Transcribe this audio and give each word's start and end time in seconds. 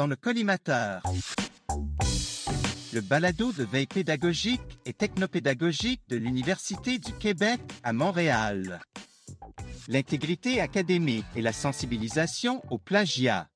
dans 0.00 0.06
le 0.06 0.16
collimateur. 0.16 1.02
Le 2.94 3.02
balado 3.02 3.52
de 3.52 3.64
veille 3.64 3.86
pédagogique 3.86 4.78
et 4.86 4.94
technopédagogique 4.94 6.00
de 6.08 6.16
l'Université 6.16 6.98
du 6.98 7.12
Québec 7.12 7.60
à 7.82 7.92
Montréal. 7.92 8.80
L'intégrité 9.88 10.62
académique 10.62 11.26
et 11.36 11.42
la 11.42 11.52
sensibilisation 11.52 12.62
au 12.70 12.78
plagiat. 12.78 13.50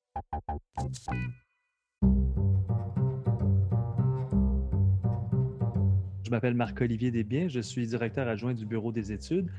Je 6.23 6.29
m'appelle 6.29 6.53
Marc-Olivier 6.53 7.09
Desbiens, 7.09 7.47
je 7.47 7.59
suis 7.59 7.87
directeur 7.87 8.27
adjoint 8.27 8.53
du 8.53 8.67
Bureau 8.67 8.91
des 8.91 9.11
études. 9.11 9.49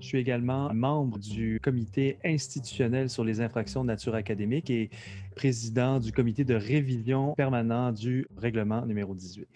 Je 0.00 0.06
suis 0.06 0.18
également 0.18 0.72
membre 0.74 1.18
du 1.18 1.60
comité 1.62 2.18
institutionnel 2.24 3.08
sur 3.08 3.24
les 3.24 3.40
infractions 3.40 3.82
de 3.82 3.88
nature 3.88 4.14
académique 4.14 4.68
et 4.70 4.90
président 5.36 6.00
du 6.00 6.10
comité 6.10 6.44
de 6.44 6.54
révision 6.54 7.34
permanent 7.34 7.92
du 7.92 8.26
règlement 8.36 8.84
numéro 8.86 9.14
18. 9.14 9.46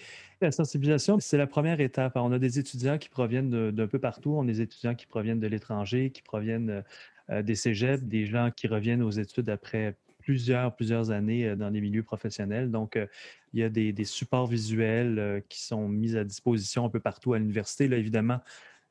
La 0.40 0.52
sensibilisation, 0.52 1.18
c'est 1.18 1.38
la 1.38 1.48
première 1.48 1.80
étape. 1.80 2.12
On 2.14 2.30
a 2.30 2.38
des 2.38 2.58
étudiants 2.58 2.98
qui 2.98 3.08
proviennent 3.08 3.70
d'un 3.72 3.86
peu 3.88 3.98
partout. 3.98 4.30
On 4.30 4.42
a 4.42 4.46
des 4.46 4.60
étudiants 4.60 4.94
qui 4.94 5.06
proviennent 5.06 5.40
de 5.40 5.48
l'étranger, 5.48 6.10
qui 6.10 6.22
proviennent 6.22 6.84
euh, 7.30 7.42
des 7.42 7.56
cégeps, 7.56 8.04
des 8.04 8.26
gens 8.26 8.50
qui 8.54 8.68
reviennent 8.68 9.02
aux 9.02 9.10
études 9.10 9.50
après 9.50 9.96
plusieurs, 10.28 10.76
plusieurs 10.76 11.10
années 11.10 11.46
euh, 11.46 11.56
dans 11.56 11.70
les 11.70 11.80
milieux 11.80 12.02
professionnels. 12.02 12.70
Donc, 12.70 12.96
euh, 12.96 13.06
il 13.54 13.60
y 13.60 13.62
a 13.62 13.70
des, 13.70 14.04
supports 14.04 14.46
visuels 14.46 15.18
euh, 15.18 15.40
qui 15.48 15.62
sont 15.62 15.88
mis 15.88 16.18
à 16.18 16.24
disposition 16.24 16.84
un 16.84 16.90
peu 16.90 17.00
partout 17.00 17.32
à 17.32 17.38
l'université. 17.38 17.88
Là, 17.88 17.96
évidemment, 17.96 18.40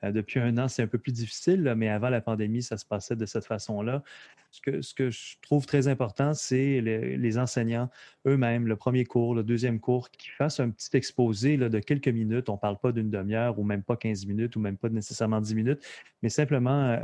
depuis 0.04 0.40
un 0.40 0.58
an, 0.58 0.68
c'est 0.68 0.84
un 0.84 0.88
peu 0.88 0.98
plus 0.98 1.12
difficile, 1.12 1.74
mais 1.76 1.90
avant 1.90 2.10
la 2.10 2.22
pandémie, 2.22 2.62
ça 2.62 2.78
se 2.78 2.86
passait 2.86 3.16
de 3.16 3.26
cette 3.26 3.46
façon-là. 3.46 4.04
Ce 4.52 4.94
que, 4.94 5.10
je 5.10 5.36
trouve 5.42 5.66
très 5.66 5.88
important, 5.88 6.34
c'est 6.34 6.82
les, 6.82 7.38
enseignants 7.38 7.90
eux-mêmes, 8.26 8.68
le 8.68 8.76
premier 8.76 9.06
cours, 9.06 9.36
le 9.36 9.44
deuxième 9.44 9.80
cours, 9.80 10.10
qui 10.10 10.30
fassent 10.30 10.60
un 10.60 10.70
petit 10.70 10.96
exposé 10.96 11.58
de 11.58 11.80
quelques 11.80 12.08
minutes. 12.08 12.50
On 12.50 12.54
ne 12.54 12.60
parle 12.60 12.78
pas 12.78 12.92
d'une 12.92 13.10
demi-heure 13.10 13.60
ou 13.60 13.64
même 13.64 13.84
pas 13.84 13.98
15 13.98 14.26
minutes 14.26 14.56
ou 14.56 14.60
même 14.60 14.78
pas 14.78 14.90
nécessairement 14.90 15.42
10 15.42 15.56
minutes, 15.56 15.86
mais 16.22 16.30
simplement 16.30 16.98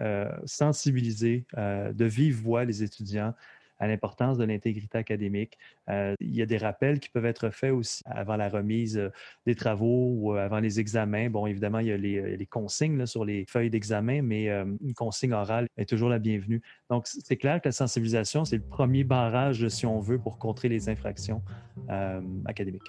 sensibiliser 0.45 1.45
de 1.57 2.05
vive 2.05 2.41
voix 2.41 2.63
les 2.63 2.83
étudiants 2.83 3.33
à 3.83 3.87
l'importance 3.87 4.37
de 4.37 4.45
l'intégrité 4.45 4.97
académique. 4.97 5.57
Euh, 5.89 6.15
il 6.21 6.33
y 6.33 6.41
a 6.41 6.45
des 6.45 6.57
rappels 6.57 7.01
qui 7.01 7.09
peuvent 7.09 7.25
être 7.25 7.49
faits 7.49 7.73
aussi 7.73 8.01
avant 8.05 8.37
la 8.37 8.47
remise 8.47 8.97
euh, 8.97 9.09
des 9.45 9.55
travaux 9.55 10.13
ou 10.15 10.33
euh, 10.33 10.45
avant 10.45 10.59
les 10.59 10.79
examens. 10.79 11.29
Bon, 11.29 11.45
évidemment, 11.45 11.79
il 11.79 11.87
y 11.87 11.91
a 11.91 11.97
les, 11.97 12.47
consignes 12.49 13.05
sur 13.05 13.25
les 13.25 13.45
feuilles 13.45 13.69
d'examen, 13.69 14.21
mais 14.21 14.47
une 14.47 14.93
consigne 14.95 15.33
orale 15.33 15.67
est 15.77 15.89
toujours 15.89 16.09
la 16.09 16.19
bienvenue. 16.19 16.61
Donc, 16.89 17.07
c'est 17.07 17.37
clair 17.37 17.59
que 17.61 17.67
la 17.67 17.71
sensibilisation, 17.71 18.45
c'est 18.45 18.57
le 18.57 18.63
premier 18.63 19.03
barrage, 19.03 19.67
si 19.69 19.85
on 19.85 19.99
veut, 19.99 20.19
pour 20.19 20.37
contrer 20.37 20.69
les 20.69 20.87
infractions 20.87 21.41
académiques. 22.45 22.83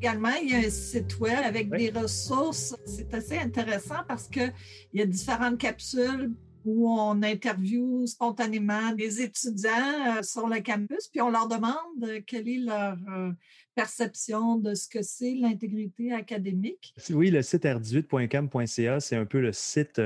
Également, 0.00 0.34
il 0.42 0.50
y 0.50 0.54
a 0.54 0.66
un 0.66 0.70
site 0.70 1.20
web 1.20 1.38
avec 1.44 1.70
des 1.70 1.90
ressources. 1.90 2.74
C'est 2.86 3.12
assez 3.14 3.38
intéressant 3.38 4.02
parce 4.08 4.28
qu'il 4.28 4.52
y 4.94 5.02
a 5.02 5.06
différentes 5.06 5.58
capsules 5.58 6.32
où 6.64 6.90
on 6.90 7.22
interviewe 7.22 8.06
spontanément 8.06 8.92
des 8.92 9.22
étudiants 9.22 10.18
euh, 10.18 10.22
sur 10.22 10.48
le 10.48 10.60
campus, 10.60 11.08
puis 11.08 11.20
on 11.20 11.30
leur 11.30 11.48
demande 11.48 11.74
euh, 12.02 12.20
quelle 12.26 12.48
est 12.48 12.58
leur 12.58 12.96
euh, 13.08 13.30
perception 13.74 14.56
de 14.56 14.74
ce 14.74 14.88
que 14.88 15.02
c'est 15.02 15.34
l'intégrité 15.34 16.12
académique. 16.12 16.94
Oui, 17.10 17.30
le 17.30 17.42
site 17.42 17.64
r18.cam.ca, 17.64 19.00
c'est 19.00 19.16
un 19.16 19.26
peu 19.26 19.40
le 19.40 19.52
site 19.52 20.00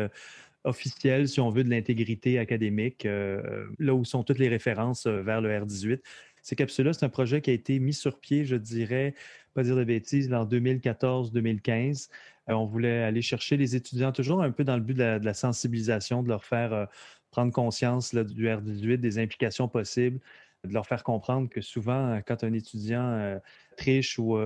officiel, 0.64 1.28
si 1.28 1.40
on 1.40 1.50
veut, 1.50 1.64
de 1.64 1.70
l'intégrité 1.70 2.38
académique, 2.38 3.04
là 3.04 3.94
où 3.94 4.04
sont 4.04 4.22
toutes 4.22 4.38
les 4.38 4.48
références 4.48 5.06
vers 5.06 5.40
le 5.40 5.50
R18. 5.50 6.00
Ces 6.42 6.56
capsules-là, 6.56 6.92
c'est 6.92 7.04
un 7.04 7.10
projet 7.10 7.40
qui 7.40 7.50
a 7.50 7.54
été 7.54 7.78
mis 7.78 7.94
sur 7.94 8.20
pied, 8.20 8.44
je 8.44 8.56
dirais, 8.56 9.14
pas 9.54 9.62
dire 9.62 9.76
de 9.76 9.84
bêtises, 9.84 10.32
en 10.32 10.44
2014-2015. 10.44 12.08
Euh, 12.48 12.54
on 12.54 12.66
voulait 12.66 13.02
aller 13.02 13.22
chercher 13.22 13.56
les 13.56 13.76
étudiants 13.76 14.12
toujours 14.12 14.42
un 14.42 14.50
peu 14.50 14.64
dans 14.64 14.76
le 14.76 14.82
but 14.82 14.94
de 14.94 15.20
la, 15.22 15.34
sensibilisation, 15.34 16.22
de 16.22 16.28
leur 16.28 16.44
faire 16.44 16.72
euh, 16.72 16.86
prendre 17.30 17.52
conscience 17.52 18.14
du 18.14 18.46
R18, 18.46 18.98
des 18.98 19.18
implications 19.18 19.68
possibles, 19.68 20.20
de 20.64 20.72
leur 20.72 20.86
faire 20.86 21.02
comprendre 21.02 21.48
que 21.48 21.60
souvent, 21.60 22.20
quand 22.26 22.44
un 22.44 22.52
étudiant 22.52 23.02
euh, 23.02 23.38
triche 23.76 24.18
ou 24.18 24.38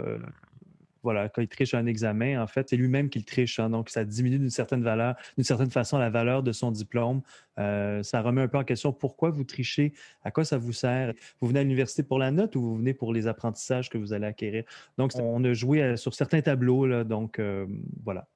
voilà, 1.03 1.29
quand 1.29 1.43
il 1.43 1.49
triche 1.49 1.75
un 1.75 1.87
examen, 1.87 2.43
en 2.43 2.47
fait, 2.47 2.69
c'est 2.69 2.77
lui-même 2.77 3.09
qui 3.09 3.19
le 3.19 3.25
triche. 3.25 3.59
Hein. 3.59 3.71
donc, 3.71 3.91
ça 3.91 4.05
diminue 4.05 4.39
d'une 4.39 4.51
certaine 4.51 4.83
valeur, 4.83 5.17
d'une 5.37 5.45
certaine 5.45 5.71
façon, 5.71 5.99
la 5.99 6.11
valeur 6.11 6.43
de 6.43 6.53
son 6.53 6.71
diplôme. 6.71 7.23
Euh, 7.59 8.03
ça 8.03 8.23
remet 8.23 8.43
un 8.43 8.49
peu 8.49 8.59
en 8.59 8.65
question 8.65 8.93
pourquoi 8.93 9.31
vous 9.31 9.45
trichez, 9.45 9.93
à 10.25 10.31
quoi 10.31 10.45
ça 10.45 10.59
vous 10.59 10.73
sert. 10.73 11.13
Vous 11.41 11.49
venez 11.49 11.61
à 11.61 11.63
l'université 11.63 12.03
pour 12.03 12.19
la 12.19 12.31
note 12.31 12.57
ou 12.57 12.63
vous 12.63 12.77
venez 12.77 12.95
pour 12.95 13.13
les 13.13 13.27
apprentissages 13.27 13.91
que 13.91 13.99
vous 13.99 14.13
allez 14.13 14.27
acquérir? 14.27 14.65
Donc, 14.97 15.13
on 15.17 15.43
a 15.45 15.53
joué 15.53 15.83
euh, 15.83 15.97
sur 15.97 16.15
certains 16.15 16.41
tableaux, 16.41 17.05
donc 17.05 17.39
euh, 17.39 17.67
voilà. 18.05 18.27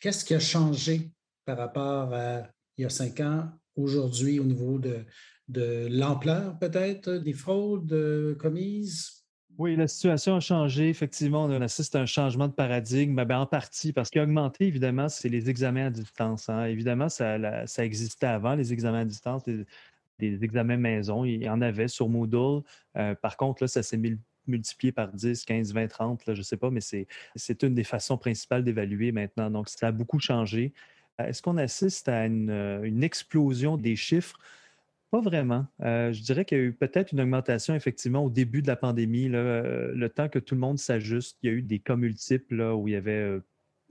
Qu'est-ce 0.00 0.24
qui 0.24 0.34
a 0.34 0.40
changé 0.40 1.10
par 1.44 1.58
rapport 1.58 2.14
à 2.14 2.42
il 2.76 2.82
y 2.82 2.84
a 2.84 2.90
cinq 2.90 3.20
ans, 3.20 3.50
aujourd'hui, 3.76 4.40
au 4.40 4.44
niveau 4.44 4.78
de 4.78 5.88
l'ampleur 5.88 6.58
peut-être 6.58 7.10
des 7.10 7.34
fraudes 7.34 8.36
commises? 8.38 9.23
Oui, 9.56 9.76
la 9.76 9.86
situation 9.86 10.36
a 10.36 10.40
changé. 10.40 10.88
Effectivement, 10.88 11.44
on 11.44 11.60
assiste 11.60 11.94
à 11.94 12.00
un 12.00 12.06
changement 12.06 12.48
de 12.48 12.52
paradigme, 12.52 13.24
ben, 13.24 13.38
en 13.38 13.46
partie 13.46 13.92
parce 13.92 14.10
qu'il 14.10 14.20
a 14.20 14.24
augmenté, 14.24 14.66
évidemment, 14.66 15.08
c'est 15.08 15.28
les 15.28 15.48
examens 15.48 15.86
à 15.86 15.90
distance. 15.90 16.48
Hein. 16.48 16.64
Évidemment, 16.64 17.08
ça, 17.08 17.38
existait 17.78 18.26
avant, 18.26 18.56
les 18.56 18.72
examens 18.72 19.00
à 19.00 19.04
distance, 19.04 19.44
des, 19.44 19.64
examens 20.18 20.76
maison. 20.76 21.24
Il 21.24 21.42
y 21.42 21.48
en 21.48 21.60
avait 21.60 21.86
sur 21.86 22.08
Moodle. 22.08 22.62
Euh, 22.96 23.14
par 23.14 23.36
contre, 23.36 23.62
là, 23.62 23.68
ça 23.68 23.84
s'est 23.84 24.00
multiplié 24.46 24.90
par 24.90 25.12
10, 25.12 25.44
15, 25.44 25.72
20, 25.72 25.86
30, 25.86 26.22
je 26.26 26.32
ne 26.32 26.42
sais 26.42 26.56
pas, 26.56 26.70
mais 26.70 26.80
c'est 26.80 27.62
une 27.62 27.74
des 27.74 27.84
façons 27.84 28.18
principales 28.18 28.64
d'évaluer 28.64 29.12
maintenant. 29.12 29.50
Donc, 29.50 29.68
ça 29.68 29.88
a 29.88 29.92
beaucoup 29.92 30.18
changé. 30.18 30.72
Est-ce 31.18 31.42
qu'on 31.42 31.58
assiste 31.58 32.08
à 32.08 32.26
une 32.26 33.04
explosion 33.04 33.76
des 33.76 33.94
chiffres? 33.94 34.36
Pas 35.10 35.20
vraiment. 35.20 35.66
Euh, 35.82 36.12
je 36.12 36.22
dirais 36.22 36.44
qu'il 36.44 36.58
y 36.58 36.60
a 36.60 36.64
eu 36.64 36.72
peut-être 36.72 37.12
une 37.12 37.20
augmentation 37.20 37.74
effectivement 37.74 38.24
au 38.24 38.30
début 38.30 38.62
de 38.62 38.66
la 38.66 38.74
pandémie, 38.76 39.30
euh, 39.32 39.92
le 39.94 40.08
temps 40.10 40.28
que 40.28 40.40
tout 40.40 40.54
le 40.56 40.60
monde 40.60 40.78
s'ajuste. 40.78 41.38
Il 41.42 41.50
y 41.50 41.52
a 41.52 41.56
eu 41.56 41.62
des 41.62 41.78
cas 41.78 41.94
multiples 41.94 42.60
où 42.60 42.88
il 42.88 42.92
y 42.92 42.96
avait, 42.96 43.12
euh, 43.12 43.40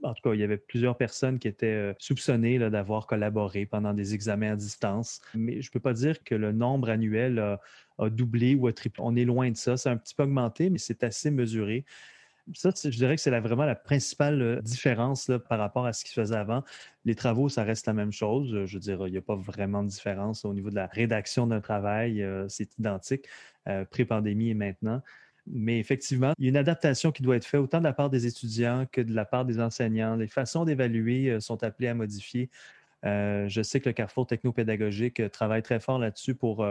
en 0.02 0.12
tout 0.12 0.20
cas, 0.22 0.34
il 0.34 0.40
y 0.40 0.42
avait 0.42 0.58
plusieurs 0.58 0.98
personnes 0.98 1.38
qui 1.38 1.48
étaient 1.48 1.94
soupçonnées 1.98 2.58
d'avoir 2.58 3.06
collaboré 3.06 3.64
pendant 3.64 3.94
des 3.94 4.12
examens 4.12 4.52
à 4.52 4.56
distance. 4.56 5.22
Mais 5.32 5.62
je 5.62 5.68
ne 5.70 5.72
peux 5.72 5.80
pas 5.80 5.94
dire 5.94 6.22
que 6.24 6.34
le 6.34 6.52
nombre 6.52 6.90
annuel 6.90 7.38
a, 7.38 7.60
a 7.98 8.10
doublé 8.10 8.54
ou 8.54 8.66
a 8.66 8.74
triplé. 8.74 9.02
On 9.02 9.16
est 9.16 9.24
loin 9.24 9.50
de 9.50 9.56
ça. 9.56 9.78
C'est 9.78 9.88
un 9.88 9.96
petit 9.96 10.14
peu 10.14 10.24
augmenté, 10.24 10.68
mais 10.68 10.78
c'est 10.78 11.04
assez 11.04 11.30
mesuré. 11.30 11.86
Ça, 12.52 12.70
je 12.74 12.90
dirais 12.90 13.16
que 13.16 13.22
c'est 13.22 13.30
vraiment 13.40 13.64
la 13.64 13.74
principale 13.74 14.42
euh, 14.42 14.60
différence 14.60 15.30
par 15.48 15.58
rapport 15.58 15.86
à 15.86 15.94
ce 15.94 16.04
qui 16.04 16.10
se 16.10 16.20
faisait 16.20 16.36
avant. 16.36 16.62
Les 17.06 17.14
travaux, 17.14 17.48
ça 17.48 17.64
reste 17.64 17.86
la 17.86 17.94
même 17.94 18.12
chose. 18.12 18.66
Je 18.66 18.74
veux 18.74 18.80
dire, 18.80 19.06
il 19.06 19.12
n'y 19.12 19.16
a 19.16 19.22
pas 19.22 19.34
vraiment 19.34 19.82
de 19.82 19.88
différence 19.88 20.44
au 20.44 20.52
niveau 20.52 20.68
de 20.68 20.74
la 20.74 20.86
rédaction 20.86 21.46
d'un 21.46 21.62
travail. 21.62 22.22
Euh, 22.22 22.46
c'est 22.48 22.78
identique, 22.78 23.26
euh, 23.66 23.86
pré-pandémie 23.86 24.50
et 24.50 24.54
maintenant. 24.54 25.00
Mais 25.46 25.78
effectivement, 25.78 26.34
il 26.38 26.44
y 26.44 26.48
a 26.48 26.50
une 26.50 26.56
adaptation 26.58 27.12
qui 27.12 27.22
doit 27.22 27.36
être 27.36 27.46
faite 27.46 27.60
autant 27.60 27.78
de 27.78 27.84
la 27.84 27.94
part 27.94 28.10
des 28.10 28.26
étudiants 28.26 28.86
que 28.92 29.00
de 29.00 29.14
la 29.14 29.24
part 29.24 29.46
des 29.46 29.58
enseignants. 29.60 30.16
Les 30.16 30.28
façons 30.28 30.64
d'évaluer 30.64 31.38
sont 31.40 31.62
appelées 31.62 31.88
à 31.88 31.94
modifier. 31.94 32.48
je 33.02 33.60
sais 33.62 33.80
que 33.80 33.90
le 33.90 33.92
Carrefour 33.92 34.26
technopédagogique 34.26 35.30
travaille 35.30 35.62
très 35.62 35.80
fort 35.80 35.98
là-dessus 35.98 36.34
pour 36.34 36.66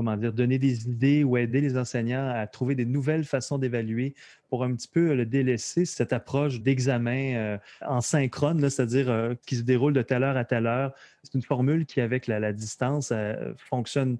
comment 0.00 0.16
dire, 0.16 0.32
donner 0.32 0.58
des 0.58 0.88
idées 0.88 1.24
ou 1.24 1.36
aider 1.36 1.60
les 1.60 1.76
enseignants 1.76 2.32
à 2.34 2.46
trouver 2.46 2.74
des 2.74 2.86
nouvelles 2.86 3.24
façons 3.24 3.58
d'évaluer 3.58 4.14
pour 4.48 4.64
un 4.64 4.74
petit 4.74 4.88
peu 4.88 5.14
le 5.14 5.26
délaisser 5.26 5.84
cette 5.84 6.14
approche 6.14 6.62
d'examen 6.62 7.34
euh, 7.34 7.58
en 7.86 8.00
synchrone, 8.00 8.70
c'est-à-dire 8.70 9.10
euh, 9.10 9.34
qui 9.44 9.56
se 9.56 9.62
déroule 9.62 9.92
de 9.92 10.00
telle 10.00 10.22
heure 10.22 10.38
à 10.38 10.46
telle 10.46 10.66
heure. 10.66 10.94
C'est 11.22 11.34
une 11.34 11.42
formule 11.42 11.84
qui, 11.84 12.00
avec 12.00 12.26
la, 12.28 12.52
distance, 12.54 13.10
euh, 13.12 13.52
fonctionne 13.58 14.16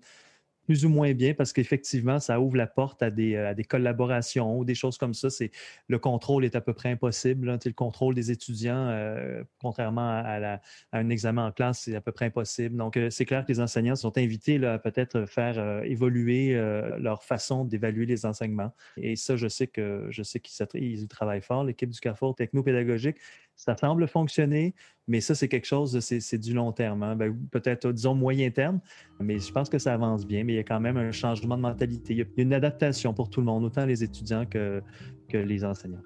plus 0.70 0.84
ou 0.84 0.88
moins 0.88 1.14
bien 1.14 1.34
parce 1.34 1.52
qu'effectivement, 1.52 2.20
ça 2.20 2.40
ouvre 2.40 2.55
la 2.55 2.69
porte 2.69 3.02
à 3.02 3.11
des, 3.11 3.34
à 3.34 3.55
des 3.55 3.64
collaborations 3.64 4.56
ou 4.56 4.64
des 4.64 4.76
choses 4.76 4.99
comme 4.99 5.14
ça. 5.14 5.28
C'est, 5.28 5.50
le 5.88 5.99
contrôle 5.99 6.44
est 6.44 6.55
à 6.55 6.61
peu 6.61 6.75
près 6.75 6.90
impossible. 6.90 7.50
Hein. 7.50 7.58
Le 7.64 7.72
contrôle 7.72 8.14
des 8.14 8.31
étudiants, 8.31 8.87
euh, 8.87 9.43
contrairement 9.58 10.22
à, 10.25 10.61
un 10.93 11.08
examen 11.08 11.49
en 11.49 11.50
classe, 11.50 11.81
c'est 11.81 11.96
à 11.96 12.00
peu 12.00 12.12
près 12.12 12.26
impossible. 12.26 12.76
Donc, 12.76 12.96
euh, 12.96 13.11
c'est 13.11 13.25
clair 13.25 13.44
que 13.44 13.50
les 13.50 13.58
enseignants 13.58 13.96
sont 13.96 14.17
invités 14.17 14.64
à 14.64 14.78
peut-être 14.78 15.26
faire 15.26 15.58
euh, 15.58 15.82
évoluer 15.82 16.52
leur 17.00 17.25
façon 17.25 17.64
d'évaluer 17.64 18.06
les 18.06 18.25
enseignements. 18.25 18.72
Et 18.96 19.17
ça, 19.17 19.34
je 19.34 19.49
sais 19.49 19.67
que 19.67 20.06
je 20.11 20.22
sais 20.22 20.38
qu'ils 20.38 21.08
travaillent 21.08 21.43
fort, 21.43 21.64
l'équipe 21.64 21.90
du 21.90 21.99
Carrefour 21.99 22.37
technopédagogique. 22.37 23.17
Ça 23.61 23.77
semble 23.77 24.09
fonctionner, 24.09 24.75
mais 25.07 25.21
ça, 25.21 25.35
c'est 25.35 25.49
quelque 25.49 25.67
chose, 25.67 26.01
c'est 26.01 26.39
du 26.39 26.55
long 26.55 26.73
terme. 26.73 27.03
Hein. 27.03 27.15
Ben, 27.15 27.37
peut-être, 27.51 27.93
disons, 27.93 28.15
moyen 28.15 28.51
terme, 28.51 28.81
mais 29.19 29.39
je 29.39 29.53
pense 29.53 29.69
que 29.69 29.79
ça 29.79 29.93
avance 29.93 30.27
bien, 30.27 30.45
mais 30.45 30.55
il 30.55 30.57
y 30.57 30.61
a 30.61 30.65
quand 30.65 30.81
même 30.81 30.97
un 30.97 31.12
changement 31.12 31.59
de 31.59 31.62
mentalité. 31.62 32.15
Il 32.15 32.19
y 32.21 32.23
a 32.23 32.25
une 32.39 32.55
adaptation 32.55 33.12
pour 33.12 33.29
tout 33.29 33.41
le 33.41 33.47
monde, 33.47 33.65
autant 33.65 33.85
les 33.85 34.03
étudiants 34.03 34.47
que, 34.47 34.83
que 35.29 35.37
les 35.37 35.62
enseignants. 35.62 36.01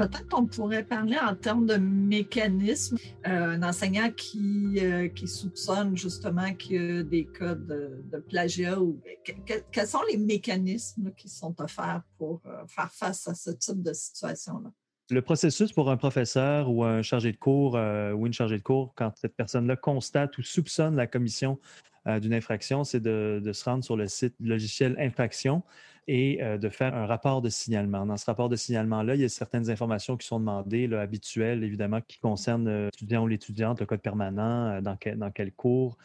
Peut-être 0.00 0.28
qu'on 0.30 0.46
pourrait 0.46 0.82
parler 0.82 1.18
en 1.18 1.34
termes 1.34 1.66
de 1.66 1.76
mécanisme. 1.76 2.96
Euh, 3.26 3.50
un 3.50 3.62
enseignant 3.62 4.10
qui, 4.10 4.78
euh, 4.78 5.08
qui 5.08 5.28
soupçonne 5.28 5.94
justement 5.94 6.54
qu'il 6.54 6.76
y 6.76 7.00
a 7.00 7.02
des 7.02 7.26
cas 7.26 7.54
de, 7.54 8.02
plagiat 8.26 8.80
ou 8.80 8.98
quels 9.44 9.86
sont 9.86 10.00
les 10.10 10.16
mécanismes 10.16 11.12
qui 11.18 11.28
sont 11.28 11.54
offerts 11.60 12.00
pour 12.16 12.40
euh, 12.46 12.66
faire 12.66 12.90
face 12.90 13.28
à 13.28 13.34
ce 13.34 13.50
type 13.50 13.82
de 13.82 13.92
situation-là? 13.92 14.70
Le 15.10 15.20
processus 15.20 15.70
pour 15.70 15.90
un 15.90 15.98
professeur 15.98 16.70
ou 16.70 16.82
un 16.82 17.02
chargé 17.02 17.32
de 17.32 17.36
cours 17.36 17.74
ou 17.74 18.26
une 18.26 18.32
chargée 18.32 18.56
de 18.56 18.62
cours, 18.62 18.94
quand 18.94 19.12
cette 19.16 19.36
personne-là 19.36 19.76
constate 19.76 20.38
ou 20.38 20.42
soupçonne 20.42 20.96
la 20.96 21.08
commission 21.08 21.58
d'une 22.06 22.32
infraction, 22.32 22.84
c'est 22.84 23.00
de, 23.00 23.42
de, 23.44 23.52
se 23.52 23.64
rendre 23.64 23.84
sur 23.84 23.96
le 23.96 24.06
site 24.06 24.34
logiciel 24.40 24.96
infraction 24.98 25.62
et 26.08 26.42
euh, 26.42 26.58
de 26.58 26.68
faire 26.68 26.94
un 26.94 27.06
rapport 27.06 27.42
de 27.42 27.48
signalement. 27.48 28.06
Dans 28.06 28.16
ce 28.16 28.26
rapport 28.26 28.48
de 28.48 28.56
signalement-là, 28.56 29.14
il 29.14 29.20
y 29.20 29.24
a 29.24 29.28
certaines 29.28 29.70
informations 29.70 30.16
qui 30.16 30.26
sont 30.26 30.40
demandées, 30.40 30.92
habituelles, 30.94 31.62
évidemment, 31.62 32.00
qui 32.00 32.18
concernent 32.18 32.68
euh, 32.68 32.86
l'étudiant 32.86 33.24
ou 33.24 33.26
l'étudiante, 33.28 33.80
le 33.80 33.86
code 33.86 34.00
permanent, 34.00 34.70
euh, 34.70 34.80
dans, 34.80 34.96
quel, 34.96 35.18
dans 35.18 35.30
quel 35.30 35.52
cours, 35.52 35.96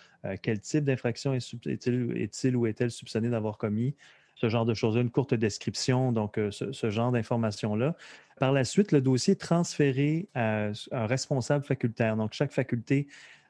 quel 0.41 0.59
type 0.59 0.83
d'infraction 0.83 1.35
est-il 1.35 2.55
ou 2.55 2.65
est-elle 2.65 2.89
soupçonné 2.89 3.29
d'avoir 3.29 3.59
commis, 3.59 3.93
ce 4.33 4.49
genre 4.49 4.65
de 4.65 4.73
choses-là, 4.73 5.01
une 5.01 5.11
courte 5.11 5.35
description, 5.35 6.11
donc 6.11 6.39
ce, 6.49 6.89
genre 6.89 7.11
d'informations-là. 7.11 7.95
Par 8.39 8.51
la 8.51 8.63
suite, 8.63 8.91
le 8.91 9.01
dossier 9.01 9.33
est 9.33 9.39
transféré 9.39 10.27
à 10.33 10.71
un 10.91 11.05
responsable 11.05 11.63
facultaire. 11.63 12.17
Donc, 12.17 12.33
chaque 12.33 12.51
faculté 12.51 13.07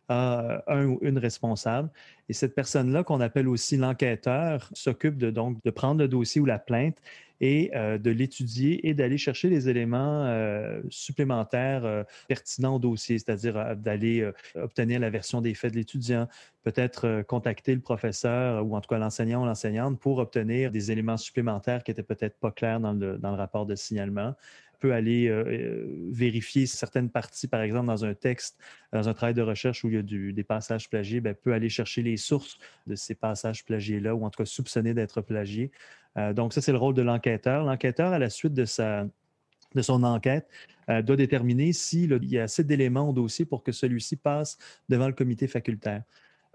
a 0.10 0.64
un 0.68 0.86
ou 0.86 1.00
une 1.02 1.18
responsable. 1.18 1.90
Et 2.30 2.34
cette 2.34 2.56
personne-là, 2.56 3.04
qu'on 3.04 3.22
appelle 3.22 3.48
aussi 3.48 3.78
l'enquêteur, 3.78 4.70
s'occupe 4.74 5.18
de, 5.18 5.32
donc 5.32 5.64
de 5.64 5.70
prendre 5.70 6.02
le 6.02 6.08
dossier 6.08 6.42
ou 6.42 6.46
la 6.46 6.60
plainte 6.60 6.98
et 7.42 7.72
euh, 7.76 7.98
de 7.98 8.12
l'étudier 8.12 8.88
et 8.88 8.94
d'aller 8.94 9.18
chercher 9.18 9.50
les 9.50 9.68
éléments 9.68 10.26
euh, 10.26 10.82
supplémentaires 10.90 11.84
euh, 11.86 12.04
pertinents 12.28 12.76
au 12.76 12.80
dossier, 12.80 13.20
c'est-à-dire 13.20 13.76
d'aller 13.76 14.32
obtenir 14.56 15.00
la 15.00 15.10
version 15.10 15.42
des 15.42 15.54
faits 15.54 15.74
de 15.74 15.78
l'étudiant, 15.78 16.28
peut-être 16.64 17.24
contacter 17.28 17.76
le 17.76 17.82
professeur 17.82 18.66
ou 18.66 18.76
en 18.76 18.82
tout 18.82 18.88
cas 18.88 18.98
l'enseignant 18.98 19.44
ou 19.44 19.46
l'enseignante 19.46 20.00
pour 20.00 20.20
obtenir 20.20 20.72
des 20.72 20.92
éléments 20.92 21.18
supplémentaires 21.18 21.84
qui 21.84 21.92
n'étaient 21.92 22.04
peut-être 22.04 22.38
pas 22.40 22.52
clairs 22.52 22.80
dans 22.80 22.94
le, 22.94 23.18
dans 23.18 23.32
le 23.32 23.38
rapport 23.38 23.66
de 23.66 23.76
signalement 23.76 24.34
peut 24.80 24.94
aller 24.94 25.28
euh, 25.28 25.44
euh, 25.48 26.10
vérifier 26.12 26.66
certaines 26.66 27.10
parties, 27.10 27.48
par 27.48 27.62
exemple, 27.62 27.88
dans 27.88 28.06
un 28.06 28.14
texte, 28.14 28.58
dans 28.94 29.08
un 29.10 29.14
travail 29.14 29.34
de 29.34 29.42
recherche 29.42 29.84
où 29.84 29.90
il 29.90 29.96
y 29.96 29.98
a 29.98 30.32
des 30.32 30.44
passages 30.44 30.90
plagiés, 30.90 31.22
bien, 31.22 31.34
peut 31.34 31.54
aller 31.54 31.70
chercher 31.70 32.02
les 32.02 32.18
sources 32.18 32.58
de 32.88 32.96
ces 32.96 33.16
passages 33.16 33.66
plagiés-là, 33.66 34.16
ou 34.16 34.26
en 34.26 34.30
tout 34.30 34.44
cas 34.44 34.46
soupçonnés 34.46 34.94
d'être 34.94 35.22
plagiés. 35.22 35.72
Euh, 36.18 36.34
donc, 36.34 36.54
ça, 36.54 36.62
c'est 36.62 36.72
le 36.72 36.78
rôle 36.78 36.94
de 36.94 37.02
l'enquêteur. 37.02 37.64
L'enquêteur, 37.64 38.14
à 38.14 38.20
la 38.20 38.30
suite 38.30 38.54
de 38.54 38.66
son 38.66 40.04
enquête 40.04 40.48
doit 40.88 41.16
déterminer 41.16 41.74
s'il 41.74 42.18
y 42.24 42.38
a 42.38 42.44
assez 42.44 42.64
d'éléments 42.64 43.10
au 43.10 43.14
dossier 43.14 43.44
pour 43.44 43.64
que 43.64 43.72
celui-ci 43.72 44.16
passe 44.16 44.58
devant 44.88 45.08
le 45.08 45.14
comité 45.14 45.48
facultaire 45.48 46.04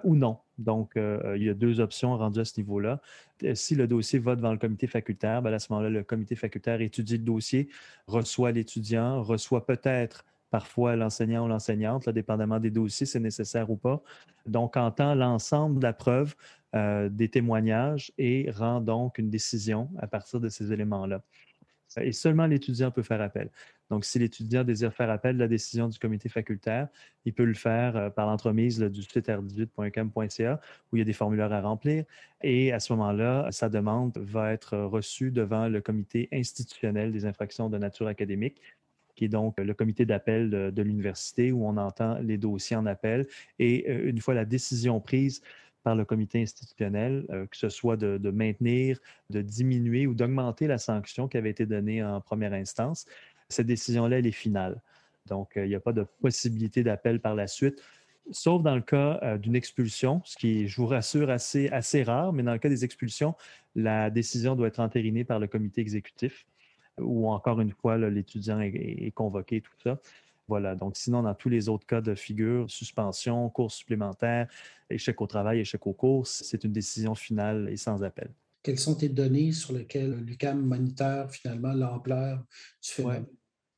ou 0.05 0.15
non. 0.15 0.39
Donc, 0.59 0.97
euh, 0.97 1.35
il 1.37 1.45
y 1.45 1.49
a 1.49 1.55
deux 1.55 1.81
options 1.81 2.17
rendues 2.17 2.41
à 2.41 2.45
ce 2.45 2.59
niveau-là. 2.59 3.01
Euh, 3.45 3.55
si 3.55 3.75
le 3.75 3.87
dossier 3.87 4.19
va 4.19 4.37
devant 4.37 4.53
le 4.53 4.59
comité 4.59 4.87
facultaire, 4.87 5.43
ben, 5.43 5.53
à 5.53 5.59
ce 5.59 5.73
moment-là, 5.73 5.91
le 5.91 6.03
comité 6.03 6.37
facultaire 6.37 6.81
étudie 6.81 7.17
le 7.17 7.25
dossier, 7.25 7.69
reçoit 8.07 8.53
l'étudiant, 8.53 9.23
reçoit 9.23 9.67
peut-être 9.67 10.25
parfois 10.51 10.97
l'enseignant 10.97 11.45
ou 11.45 11.49
l'enseignante, 11.49 12.09
dépendamment 12.09 12.59
des 12.59 12.71
dossiers, 12.71 13.07
c'est 13.07 13.21
nécessaire 13.21 13.71
ou 13.71 13.77
pas. 13.77 14.03
Donc, 14.47 14.77
entend 14.77 15.15
l'ensemble 15.15 15.79
de 15.79 15.83
la 15.85 15.93
preuve, 15.93 16.35
euh, 16.75 17.09
des 17.09 17.29
témoignages 17.29 18.13
et 18.19 18.51
rend 18.51 18.81
donc 18.81 19.19
une 19.19 19.31
décision 19.31 19.89
à 19.99 20.07
partir 20.07 20.41
de 20.41 20.49
ces 20.49 20.73
éléments-là. 20.73 21.23
Et 22.01 22.13
seulement 22.13 22.47
l'étudiant 22.47 22.91
peut 22.91 23.03
faire 23.03 23.21
appel. 23.21 23.51
Donc, 23.91 24.05
si 24.05 24.21
l'étudiant 24.21 24.63
désire 24.63 24.95
faire 24.95 25.11
appel 25.11 25.35
de 25.35 25.41
la 25.41 25.49
décision 25.49 25.89
du 25.89 25.99
comité 25.99 26.29
facultaire, 26.29 26.89
il 27.25 27.35
peut 27.35 27.45
le 27.45 27.55
faire 27.55 27.97
euh, 27.97 28.11
par 28.11 28.27
l'entremise 28.27 28.79
du 28.79 29.03
site 29.03 29.29
r18.cam.ca 29.29 30.61
où 30.93 30.97
il 30.97 30.99
y 31.01 31.03
a 31.03 31.05
des 31.05 31.13
formulaires 31.13 31.53
à 31.53 31.61
remplir. 31.61 32.05
Et 32.43 32.73
à 32.73 32.79
ce 32.79 32.93
moment-là, 32.93 33.49
sa 33.51 33.69
demande 33.69 34.17
va 34.19 34.53
être 34.53 34.79
reçue 34.79 35.33
devant 35.33 35.69
le 35.69 35.81
comité 35.81 36.29
institutionnel 36.33 37.13
des 37.13 37.27
infractions 37.27 37.69
de 37.69 37.79
nature 37.79 38.07
académique, 38.07 38.61
qui 39.17 39.25
est 39.25 39.29
donc 39.29 39.59
le 39.59 39.75
comité 39.75 40.07
d'appel 40.07 40.51
de, 40.51 40.83
l'université 40.83 41.51
où 41.51 41.67
on 41.67 41.77
entend 41.77 42.19
les 42.21 42.39
dossiers 42.39 42.77
en 42.77 42.87
appel. 42.87 43.27
Et 43.59 43.91
euh, 43.91 44.09
une 44.09 44.21
fois 44.21 44.35
la 44.35 44.45
décision 44.45 45.01
prise, 45.01 45.43
par 45.83 45.97
le 45.97 46.05
comité 46.05 46.43
institutionnel, 46.43 47.27
euh, 47.31 47.47
que 47.47 47.57
ce 47.57 47.69
soit 47.69 47.97
de, 47.97 48.31
maintenir, 48.31 48.99
de 49.31 49.43
diminuer 49.43 50.07
ou 50.07 50.15
d'augmenter 50.15 50.67
la 50.67 50.79
sanction 50.79 51.29
qui 51.29 51.37
avait 51.37 51.51
été 51.51 51.67
donnée 51.67 52.03
en 52.05 52.21
première 52.21 52.53
instance 52.53 53.07
cette 53.51 53.67
décision-là, 53.67 54.19
elle 54.19 54.27
est 54.27 54.33
finale. 54.33 54.81
Donc, 55.27 55.57
euh, 55.57 55.67
il 55.67 55.69
n'y 55.69 55.75
a 55.75 55.81
pas 55.81 55.93
de 55.93 56.07
possibilité 56.21 56.83
d'appel 56.83 57.21
par 57.21 57.35
la 57.35 57.47
suite, 57.47 57.83
sauf 58.31 58.63
dans 58.63 58.75
le 58.75 58.81
cas 58.81 59.19
euh, 59.23 59.39
d'une 59.39 59.57
expulsion, 59.57 60.23
ce 60.25 60.37
qui 60.37 60.63
est, 60.63 60.67
je 60.67 60.77
vous 60.77 60.87
rassure, 60.87 61.31
assez, 61.31 61.69
assez 61.69 62.03
rare, 62.03 62.33
mais 62.33 62.43
dans 62.43 62.53
le 62.53 62.59
cas 62.59 62.69
des 62.69 62.85
expulsions, 62.85 63.35
la 63.75 64.11
décision 64.11 64.57
doit 64.57 64.69
être 64.69 64.81
entérinée 64.81 65.25
par 65.25 65.39
le 65.39 65.47
comité 65.47 65.81
exécutif, 65.81 66.47
ou 66.99 67.29
encore 67.29 67.61
une 67.61 67.73
fois, 67.73 67.97
l'étudiant 67.99 68.61
est, 68.61 69.13
convoqué, 69.15 69.61
tout 69.61 69.73
ça. 69.83 69.99
Voilà, 70.51 70.75
donc 70.75 70.97
sinon, 70.97 71.23
dans 71.23 71.35
tous 71.35 71.49
les 71.49 71.69
autres 71.69 71.87
cas 71.87 72.01
de 72.01 72.17
figure, 72.17 72.69
suspension, 72.69 73.49
cours 73.51 73.71
supplémentaire, 73.71 74.49
échec 74.91 75.21
au 75.21 75.29
travail, 75.29 75.61
échec 75.61 75.87
aux 75.87 75.93
cours, 75.93 76.27
c'est 76.27 76.65
une 76.65 76.73
décision 76.73 77.15
finale 77.15 77.69
et 77.71 77.77
sans 77.77 78.03
appel. 78.03 78.33
Quelles 78.65 78.81
sont 78.81 78.97
tes 78.97 79.09
données 79.09 79.53
sur 79.53 79.73
lesquelles 79.73 80.13
l'UCAM 80.13 80.61
moniteur 80.61 81.31
finalement 81.31 81.73
l'ampleur 81.73 82.39
du 82.83 82.91
phénomène? 82.91 83.27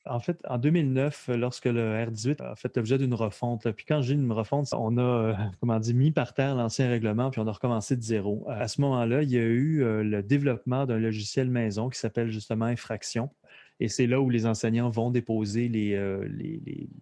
En 0.06 0.18
fait, 0.18 0.40
en 0.48 0.56
2009, 0.56 1.28
lorsque 1.34 1.66
le 1.66 1.94
R18 2.06 2.42
a 2.42 2.56
fait 2.56 2.74
l'objet 2.74 2.96
d'une 2.96 3.12
refonte, 3.12 3.70
puis 3.72 3.84
quand 3.86 4.00
j'ai 4.00 4.14
une 4.14 4.32
refonte, 4.32 4.72
on 4.72 4.96
a, 4.96 5.02
euh, 5.02 5.34
comment 5.60 5.78
dire, 5.78 5.94
mis 5.94 6.10
par 6.10 6.32
terre 6.32 6.54
l'ancien 6.54 6.88
règlement, 6.88 7.30
puis 7.30 7.42
on 7.42 7.46
a 7.46 7.52
recommencé 7.52 7.96
de 7.98 8.02
zéro. 8.02 8.46
À 8.48 8.66
ce 8.66 8.80
moment-là, 8.80 9.22
il 9.22 9.30
y 9.30 9.36
a 9.36 9.42
eu 9.42 9.84
euh, 9.84 10.02
le 10.02 10.22
développement 10.22 10.86
d'un 10.86 10.98
logiciel 10.98 11.50
maison 11.50 11.90
qui 11.90 11.98
s'appelle 11.98 12.30
justement 12.30 12.64
Infraction. 12.64 13.28
Et 13.82 13.88
c'est 13.88 14.06
là 14.06 14.20
où 14.20 14.30
les 14.30 14.46
enseignants 14.46 14.90
vont 14.90 15.10
déposer 15.10 15.70
euh, 15.94 16.28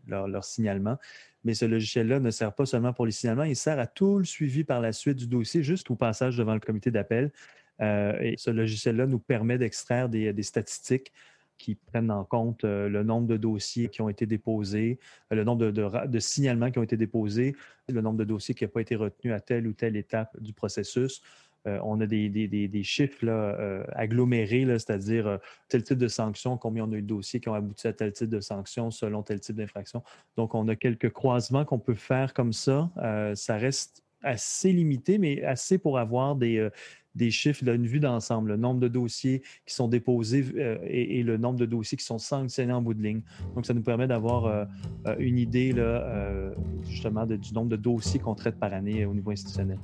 leurs 0.07 0.45
signalements. 0.45 0.99
Mais 1.45 1.55
ce 1.55 1.65
logiciel-là 1.65 2.21
ne 2.21 2.31
sert 2.31 2.55
pas 2.55 2.67
seulement 2.67 2.93
pour 2.93 3.07
les 3.07 3.13
signalements, 3.13 3.45
il 3.45 3.57
sert 3.57 3.79
à 3.79 3.87
tout 3.87 4.19
le 4.19 4.25
suivi 4.25 4.65
par 4.65 4.81
la 4.81 4.93
suite 4.93 5.17
du 5.17 5.27
dossier 5.27 5.63
jusqu'au 5.63 5.97
passage 5.97 6.37
devant 6.37 6.55
le 6.55 6.61
comité 6.61 6.91
d'appel. 6.91 7.33
et 7.81 8.35
ce 8.37 8.51
logiciel-là 8.51 9.07
nous 9.07 9.19
permet 9.19 9.57
d'extraire 9.57 10.11
des 10.11 10.43
statistiques 10.43 11.13
qui 11.61 11.75
prennent 11.75 12.11
en 12.11 12.25
compte 12.25 12.65
euh, 12.65 12.89
le 12.89 13.05
nombre 13.05 13.29
de 13.29 13.37
dossiers 13.37 13.89
qui 13.89 14.01
ont 14.01 14.09
été 14.09 14.27
déposés, 14.27 14.99
euh, 15.31 15.37
le 15.37 15.45
nombre 15.45 15.71
de, 15.71 16.19
signalements 16.19 16.71
qui 16.71 16.79
ont 16.79 16.83
été 16.83 16.97
déposés, 16.97 17.55
le 17.89 18.01
nombre 18.01 18.19
de 18.19 18.25
dossiers 18.25 18.55
qui 18.55 18.65
n'ont 18.65 18.71
pas 18.71 18.81
été 18.81 18.97
retenus 18.97 19.35
à 19.35 19.41
telle 19.41 19.67
ou 19.67 19.73
telle 19.73 19.97
étape 19.97 20.41
du 20.41 20.53
processus. 20.53 21.23
Euh, 21.67 21.79
on 21.85 22.01
a 22.01 22.07
des, 22.07 22.83
chiffres 22.83 23.27
agglomérés, 23.93 24.65
c'est-à-dire 24.79 25.39
tel 25.69 25.83
type 25.83 25.99
de 25.99 26.09
sanction, 26.09 26.57
combien 26.57 26.85
on 26.85 26.93
a 26.93 26.97
eu 26.97 27.03
de 27.03 27.07
dossiers 27.07 27.41
qui 27.41 27.49
ont 27.49 27.55
abouti 27.55 27.87
à 27.87 27.93
tel 27.93 28.13
type 28.13 28.31
de 28.31 28.41
sanction 28.41 28.91
selon 28.91 29.23
tel 29.23 29.41
type 29.41 29.57
d'infraction. 29.57 30.03
Donc, 30.37 30.55
on 30.55 30.67
a 30.69 30.77
quelques 30.77 31.11
croisements 31.11 31.65
qu'on 31.65 31.79
peut 31.79 31.95
faire 31.95 32.35
comme 32.35 32.53
ça. 32.53 32.91
ça 33.35 33.57
reste 33.57 34.03
assez 34.23 34.73
limité, 34.73 35.19
mais 35.19 35.43
assez 35.43 35.79
pour 35.79 35.99
avoir 35.99 36.37
des, 36.37 36.71
chiffres, 37.31 37.67
une 37.67 37.87
vue 37.87 38.01
d'ensemble, 38.01 38.51
le 38.51 38.57
nombre 38.57 38.81
de 38.81 38.89
dossiers 38.89 39.43
qui 39.67 39.75
sont 39.75 39.89
déposés 39.89 40.45
euh, 40.57 40.79
et, 40.85 41.23
le 41.23 41.37
nombre 41.37 41.59
de 41.59 41.67
dossiers 41.67 41.99
qui 41.99 42.05
sont 42.05 42.19
sanctionnés 42.19 42.73
en 42.73 42.83
bout 42.83 42.95
de 42.95 43.03
ligne. 43.03 43.23
Donc, 43.55 43.67
ça 43.67 43.75
nous 43.75 43.83
permet 43.83 44.07
d'avoir 44.07 44.47
euh, 44.47 44.65
euh, 45.07 45.17
une 45.19 45.39
idée 45.39 45.73
là, 45.73 46.53
justement 46.89 47.27
du 47.27 47.55
nombre 47.55 47.71
de 47.71 47.77
dossiers 47.77 48.21
qu'on 48.21 48.35
traite 48.35 48.59
par 48.59 48.73
année 48.73 49.05
au 49.05 49.15
niveau 49.15 49.31
institutionnel. 49.31 49.79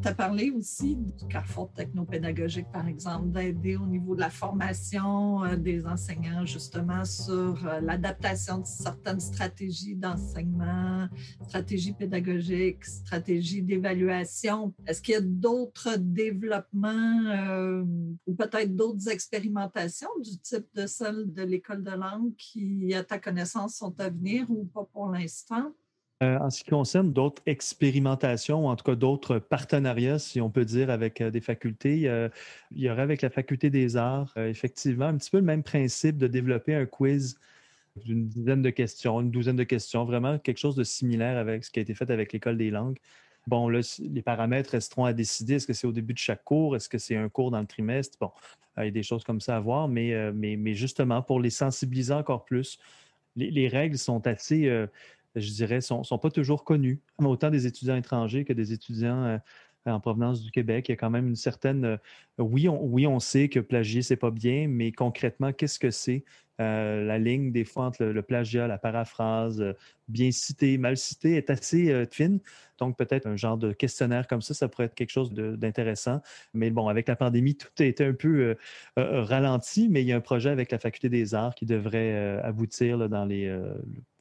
Tu 0.00 0.06
as 0.06 0.14
parlé 0.14 0.52
aussi 0.52 0.94
du 0.94 1.26
carrefour 1.26 1.72
technopédagogique, 1.72 2.70
par 2.70 2.86
exemple, 2.86 3.30
d'aider 3.30 3.74
au 3.74 3.86
niveau 3.86 4.14
de 4.14 4.20
la 4.20 4.30
formation 4.30 5.42
euh, 5.44 5.56
des 5.56 5.86
enseignants, 5.86 6.46
justement, 6.46 7.04
sur 7.04 7.66
euh, 7.66 7.80
l'adaptation 7.80 8.58
de 8.58 8.66
certaines 8.66 9.18
stratégies 9.18 9.96
d'enseignement, 9.96 11.08
stratégies 11.48 11.94
pédagogiques, 11.94 12.84
stratégies 12.84 13.62
d'évaluation. 13.62 14.72
Est-ce 14.86 15.02
qu'il 15.02 15.14
y 15.14 15.16
a 15.16 15.20
d'autres 15.20 15.96
développements 15.96 17.24
euh, 17.26 17.82
ou 18.26 18.34
peut-être 18.34 18.76
d'autres 18.76 19.08
expérimentations 19.08 20.10
du 20.22 20.38
type 20.38 20.66
de 20.74 20.86
celle 20.86 21.32
de 21.32 21.42
l'école 21.42 21.82
de 21.82 21.90
langue 21.90 22.36
qui, 22.36 22.94
à 22.94 23.02
ta 23.02 23.18
connaissance, 23.18 23.74
sont 23.74 23.98
à 23.98 24.10
venir 24.10 24.48
ou 24.48 24.64
pas 24.64 24.84
pour 24.92 25.08
l'instant? 25.10 25.72
Euh, 26.20 26.36
en 26.40 26.50
ce 26.50 26.64
qui 26.64 26.70
concerne 26.70 27.12
d'autres 27.12 27.42
expérimentations, 27.46 28.66
ou 28.66 28.68
en 28.68 28.74
tout 28.74 28.84
cas 28.84 28.96
d'autres 28.96 29.38
partenariats, 29.38 30.18
si 30.18 30.40
on 30.40 30.50
peut 30.50 30.64
dire, 30.64 30.90
avec 30.90 31.20
euh, 31.20 31.30
des 31.30 31.40
facultés, 31.40 32.10
il 32.72 32.82
y 32.82 32.90
aurait 32.90 33.02
avec 33.02 33.22
la 33.22 33.30
faculté 33.30 33.70
des 33.70 33.96
arts, 33.96 34.32
euh, 34.36 34.48
effectivement, 34.48 35.06
un 35.06 35.16
petit 35.16 35.30
peu 35.30 35.36
le 35.36 35.44
même 35.44 35.62
principe 35.62 36.18
de 36.18 36.26
développer 36.26 36.74
un 36.74 36.86
quiz 36.86 37.38
d'une 38.04 38.26
dizaine 38.26 38.62
de 38.62 38.70
questions, 38.70 39.20
une 39.20 39.30
douzaine 39.30 39.54
de 39.54 39.62
questions, 39.62 40.04
vraiment 40.04 40.38
quelque 40.38 40.58
chose 40.58 40.74
de 40.74 40.82
similaire 40.82 41.36
avec 41.36 41.64
ce 41.64 41.70
qui 41.70 41.78
a 41.78 41.82
été 41.82 41.94
fait 41.94 42.10
avec 42.10 42.32
l'école 42.32 42.56
des 42.58 42.70
langues. 42.70 42.98
Bon, 43.46 43.68
là, 43.68 43.80
les 44.00 44.22
paramètres 44.22 44.72
resteront 44.72 45.04
à 45.04 45.12
décider. 45.12 45.54
Est-ce 45.54 45.68
que 45.68 45.72
c'est 45.72 45.86
au 45.86 45.92
début 45.92 46.14
de 46.14 46.18
chaque 46.18 46.42
cours? 46.44 46.74
Est-ce 46.74 46.88
que 46.88 46.98
c'est 46.98 47.16
un 47.16 47.28
cours 47.28 47.52
dans 47.52 47.60
le 47.60 47.66
trimestre? 47.66 48.18
Bon, 48.20 48.30
il 48.76 48.84
y 48.84 48.88
a 48.88 48.90
des 48.90 49.02
choses 49.02 49.24
comme 49.24 49.40
ça 49.40 49.56
à 49.56 49.60
voir, 49.60 49.88
mais, 49.88 50.74
justement, 50.74 51.22
pour 51.22 51.40
les 51.40 51.50
sensibiliser 51.50 52.12
encore 52.12 52.44
plus, 52.44 52.78
les, 53.36 53.68
règles 53.68 53.96
sont 53.96 54.26
assez, 54.26 54.68
je 55.40 55.52
dirais, 55.52 55.80
sont, 55.80 56.04
sont 56.04 56.18
pas 56.18 56.30
toujours 56.30 56.64
connues, 56.64 57.00
autant 57.18 57.50
des 57.50 57.66
étudiants 57.66 57.96
étrangers 57.96 58.44
que 58.44 58.52
des 58.52 58.72
étudiants 58.72 59.40
en 59.90 60.00
provenance 60.00 60.42
du 60.42 60.50
Québec. 60.50 60.88
Il 60.88 60.92
y 60.92 60.94
a 60.94 60.96
quand 60.96 61.10
même 61.10 61.28
une 61.28 61.36
certaine. 61.36 61.84
Euh, 61.84 61.96
oui, 62.38 62.68
on, 62.68 62.82
oui, 62.84 63.06
on 63.06 63.20
sait 63.20 63.48
que 63.48 63.60
plagier, 63.60 64.02
c'est 64.02 64.16
pas 64.16 64.30
bien, 64.30 64.68
mais 64.68 64.92
concrètement, 64.92 65.52
qu'est-ce 65.52 65.78
que 65.78 65.90
c'est? 65.90 66.24
Euh, 66.60 67.04
la 67.04 67.18
ligne, 67.18 67.52
des 67.52 67.64
fois, 67.64 67.84
entre 67.84 68.04
le, 68.04 68.22
plagiat, 68.22 68.66
la 68.66 68.78
paraphrase, 68.78 69.60
euh, 69.60 69.74
bien 70.08 70.32
cité, 70.32 70.76
mal 70.76 70.96
cité, 70.96 71.36
est 71.36 71.50
assez 71.50 72.04
fine. 72.10 72.40
Donc, 72.78 72.96
peut-être 72.96 73.26
un 73.26 73.36
genre 73.36 73.56
de 73.56 73.72
questionnaire 73.72 74.26
comme 74.26 74.42
ça, 74.42 74.54
ça 74.54 74.68
pourrait 74.68 74.86
être 74.86 74.94
quelque 74.94 75.10
chose 75.10 75.32
d'intéressant. 75.32 76.20
Mais 76.54 76.70
bon, 76.70 76.88
avec 76.88 77.06
la 77.06 77.14
pandémie, 77.14 77.54
tout 77.54 77.68
a 77.78 77.84
été 77.84 78.04
un 78.04 78.14
peu 78.14 78.56
ralenti, 78.96 79.88
mais 79.88 80.02
il 80.02 80.06
y 80.06 80.12
a 80.12 80.16
un 80.16 80.20
projet 80.20 80.50
avec 80.50 80.70
la 80.70 80.78
Faculté 80.78 81.08
des 81.08 81.34
arts 81.34 81.54
qui 81.54 81.66
devrait 81.66 82.40
aboutir 82.42 83.08
dans 83.08 83.24
les 83.24 83.52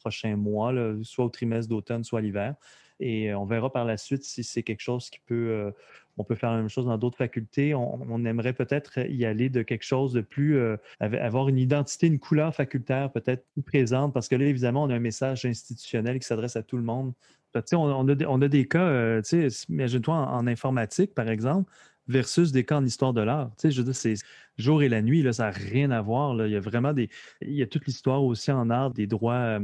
prochains 0.08 0.36
mois, 0.36 0.74
soit 1.04 1.26
au 1.26 1.30
trimestre 1.30 1.70
d'automne, 1.70 2.04
soit 2.04 2.22
l'hiver. 2.22 2.56
Et 3.00 3.34
on 3.34 3.46
verra 3.46 3.72
par 3.72 3.86
la 3.86 3.98
suite 3.98 4.24
si 4.24 4.44
c'est 4.44 4.64
quelque 4.64 4.82
chose 4.82 5.10
qui 5.10 5.20
peut. 5.20 5.72
on 6.18 6.24
peut 6.24 6.34
faire 6.34 6.52
la 6.52 6.58
même 6.58 6.70
chose 6.70 6.86
dans 6.86 6.98
d'autres 6.98 7.18
facultés. 7.18 7.76
On, 7.76 8.26
aimerait 8.26 8.54
peut-être 8.54 8.98
y 9.08 9.26
aller 9.26 9.50
de 9.50 9.62
quelque 9.62 9.84
chose 9.84 10.14
de 10.14 10.22
plus. 10.22 10.60
avoir 11.00 11.48
une 11.50 11.60
identité, 11.60 12.08
une 12.08 12.20
couleur 12.20 12.56
facultaire 12.56 13.12
peut-être 13.12 13.46
présente, 13.66 14.14
parce 14.14 14.28
que 14.28 14.36
là, 14.36 14.46
évidemment, 14.46 14.84
on 14.84 14.90
a 14.90 14.96
un 14.96 15.00
message 15.00 15.46
institutionnel 15.46 16.20
qui 16.20 16.26
s'adresse 16.26 16.56
à 16.56 16.64
tout 16.64 16.78
le 16.78 16.84
monde. 16.84 17.14
On, 17.54 17.78
on, 17.78 18.08
a, 18.08 18.26
on, 18.28 18.42
a, 18.42 18.48
des 18.48 18.68
cas, 18.68 19.22
imagine-toi 19.70 20.16
en, 20.16 20.48
informatique, 20.48 21.14
par 21.14 21.30
exemple, 21.30 21.72
versus 22.08 22.52
des 22.52 22.64
cas 22.64 22.78
en 22.78 22.86
histoire 22.86 23.14
de 23.14 23.22
l'art. 23.22 23.50
Tu 23.58 23.64
sais, 23.64 23.72
je 23.72 23.78
veux 23.80 23.86
dire, 23.86 23.96
c'est 23.96 24.16
jour 24.58 24.82
et 24.82 24.90
la 24.90 25.02
nuit, 25.02 25.22
là, 25.22 25.34
ça 25.34 25.46
n'a 25.46 25.52
rien 25.52 25.92
à 25.92 26.02
voir. 26.02 26.46
Il 26.46 26.52
y 26.52 26.56
a 26.56 26.60
vraiment 26.60 26.94
des. 26.94 27.10
Il 27.42 27.54
y 27.54 27.62
a 27.62 27.68
toute 27.68 27.86
l'histoire 27.86 28.24
aussi 28.24 28.52
en 28.52 28.70
art 28.70 28.92
des 28.92 29.08
droits 29.08 29.60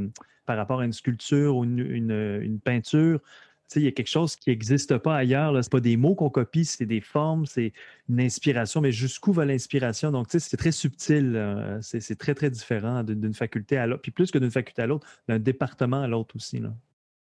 par 0.46 0.56
rapport 0.56 0.80
à 0.80 0.84
une 0.84 0.92
sculpture 0.92 1.56
ou 1.56 1.64
une, 1.64 2.60
peinture. 2.64 3.20
Tu 3.70 3.78
il 3.78 3.84
y 3.84 3.88
a 3.88 3.92
quelque 3.92 4.08
chose 4.08 4.36
qui 4.36 4.50
n'existe 4.50 4.98
pas 4.98 5.16
ailleurs. 5.16 5.64
Ce 5.64 5.70
pas 5.70 5.80
des 5.80 5.96
mots 5.96 6.14
qu'on 6.14 6.28
copie, 6.28 6.66
c'est 6.66 6.84
des 6.84 7.00
formes, 7.00 7.46
c'est 7.46 7.72
une 8.10 8.20
inspiration. 8.20 8.80
Mais 8.80 8.92
jusqu'où 8.92 9.32
va 9.32 9.46
l'inspiration? 9.46 10.12
Donc, 10.12 10.28
tu 10.28 10.38
c'est 10.38 10.56
très 10.56 10.72
subtil. 10.72 11.78
C'est 11.80 12.18
très, 12.18 12.34
très 12.34 12.50
différent 12.50 13.02
d'une 13.02 13.34
faculté 13.34 13.78
à 13.78 13.86
l'autre. 13.86 14.02
Puis 14.02 14.12
plus 14.12 14.30
que 14.30 14.38
d'une 14.38 14.50
faculté 14.50 14.82
à 14.82 14.86
l'autre, 14.86 15.06
d'un 15.28 15.38
département 15.38 16.02
à 16.02 16.08
l'autre 16.08 16.36
aussi. 16.36 16.60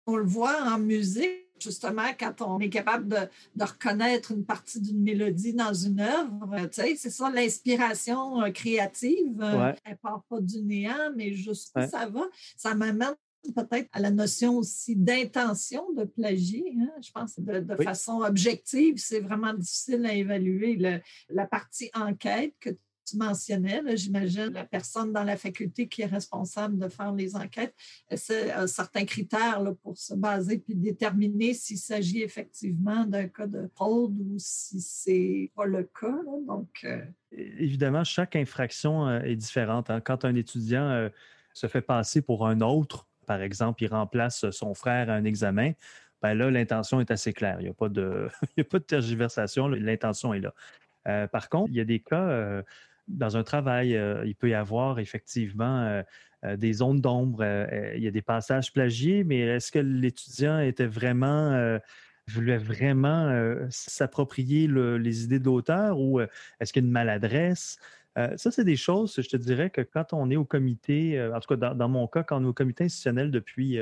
On 0.06 0.16
le 0.16 0.25
voit 0.25 0.62
en 0.70 0.78
musique 0.78 1.45
justement, 1.60 2.08
quand 2.18 2.42
on 2.42 2.58
est 2.60 2.68
capable 2.68 3.08
de, 3.08 3.64
reconnaître 3.64 4.32
une 4.32 4.44
partie 4.44 4.80
d'une 4.80 5.02
mélodie 5.02 5.54
dans 5.54 5.75
une 5.75 6.00
œuvre, 6.00 6.68
c'est 6.72 6.96
ça 6.96 7.30
l'inspiration 7.30 8.42
euh, 8.42 8.50
créative. 8.50 9.40
Euh, 9.40 9.72
elle 9.84 9.92
ne 9.92 9.96
part 9.96 10.25
pas 10.28 10.40
du 10.40 10.62
néant, 10.62 11.12
mais 11.16 11.32
jusqu'où 11.32 11.80
ça 11.88 12.06
va. 12.06 12.22
Ça 12.56 12.75
m'amène 12.75 13.14
peut-être 13.54 13.88
à 13.92 14.00
la 14.00 14.10
notion 14.10 14.58
aussi 14.58 14.96
d'intention 14.96 15.92
de 15.92 16.04
plagier. 16.04 16.75
Hein. 16.80 16.90
Je 17.00 17.10
pense 17.12 17.38
de, 17.38 17.60
de 17.60 17.76
façon 17.76 18.20
objective, 18.22 18.96
c'est 18.98 19.20
vraiment 19.20 19.54
difficile 19.54 20.04
à 20.06 20.14
évaluer. 20.14 20.76
la 21.28 21.46
partie 21.46 21.90
enquête 21.94 22.54
que 22.60 22.70
tu 23.06 23.16
mentionnais, 23.16 23.96
j'imagine, 23.96 24.48
la 24.48 24.64
personne 24.64 25.12
dans 25.12 25.25
la 25.25 25.36
faculté 25.36 25.88
qui 25.88 26.02
est 26.02 26.06
responsable 26.06 26.78
de 26.78 26.88
faire 26.88 27.12
les 27.12 27.36
enquêtes, 27.36 27.75
c'est 28.14 28.52
un 28.52 28.66
certain 28.66 29.04
critère 29.04 29.60
là, 29.60 29.72
pour 29.82 29.96
se 29.96 30.14
baser 30.14 30.58
puis 30.58 30.75
déterminer 30.75 31.54
s'il 31.54 31.78
s'agit 31.78 32.22
effectivement 32.22 33.04
d'un 33.04 33.28
cas 33.28 33.46
de 33.46 33.68
fraude 33.75 34.16
ou 34.18 34.34
si 34.38 34.80
c'est 34.80 35.50
pas 35.54 35.66
le 35.66 35.84
cas. 35.84 36.18
Donc, 36.46 36.68
euh, 36.84 37.04
Évidemment, 37.32 38.04
chaque 38.04 38.36
infraction 38.36 39.08
euh, 39.08 39.20
est 39.20 39.36
différente. 39.36 39.90
Hein. 39.90 40.00
Quand 40.00 40.25
un 40.25 40.34
étudiant 40.34 40.88
euh, 40.88 41.08
se 41.54 41.66
fait 41.66 41.80
passer 41.80 42.22
pour 42.22 42.46
un 42.46 42.60
autre, 42.60 43.06
par 43.26 43.40
exemple, 43.42 43.82
il 43.82 43.88
remplace 43.88 44.48
son 44.50 44.75
frère 44.75 45.10
à 45.10 45.14
un 45.14 45.25
examen, 45.25 45.72
ben 46.22 46.34
là, 46.34 46.50
l'intention 46.50 47.00
est 47.00 47.10
assez 47.10 47.32
claire. 47.32 47.56
Il 47.60 47.64
n'y 47.64 47.70
a, 47.70 47.75
pas 47.75 47.88
de, 47.88 48.28
a 48.58 48.64
pas 48.64 48.78
de 48.78 48.84
tergiversation, 48.84 49.68
l'intention 49.68 50.32
est 50.32 50.40
là. 50.40 51.28
par 51.28 51.48
contre, 51.48 51.70
il 51.70 51.76
y 51.76 51.80
a 51.80 51.84
des 51.84 52.00
cas 52.00 52.62
dans 53.08 53.36
un 53.36 53.42
travail, 53.42 53.96
euh, 53.96 54.25
il 54.26 54.34
peut 54.34 54.48
y 54.48 54.54
avoir 54.54 54.98
effectivement 54.98 55.80
euh, 55.82 56.02
euh, 56.44 56.56
des 56.56 56.75
zones 56.75 57.00
d'ombre. 57.00 57.44
il 57.94 58.02
y 58.02 58.08
a 58.08 58.10
des 58.10 58.22
passages 58.22 58.72
plagiés, 58.72 59.25
mais 59.25 59.40
est-ce 59.40 59.72
que 59.72 59.78
l'étudiant 59.78 60.58
était 60.58 60.86
vraiment 60.86 61.78
voulait 62.28 62.58
vraiment 62.58 63.32
s'approprier 63.70 64.66
les 64.66 65.25
idées 65.25 65.38
de 65.38 65.44
l'auteur 65.44 66.00
ou 66.00 66.20
est-ce 66.20 66.72
qu'il 66.72 66.82
y 66.82 66.84
a 66.84 66.86
une 66.86 66.92
maladresse? 66.92 67.78
ça, 68.36 68.50
c'est 68.50 68.64
des 68.64 68.76
choses, 68.76 69.14
je 69.14 69.28
te 69.28 69.36
dirais 69.36 69.68
que 69.70 69.82
quand 69.82 70.12
on 70.12 70.30
est 70.30 70.36
au 70.36 70.44
comité, 70.44 71.22
en 71.22 71.38
tout 71.38 71.54
cas 71.54 71.75
dans, 71.75 71.88
mon 71.88 72.06
cas, 72.08 72.22
quand 72.22 72.40
on 72.40 72.44
est 72.44 72.48
au 72.48 72.54
comité 72.54 72.84
institutionnel 72.84 73.30
depuis, 73.30 73.78